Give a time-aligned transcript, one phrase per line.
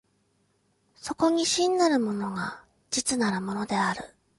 [0.95, 4.15] そこに真なるものが実なるものである。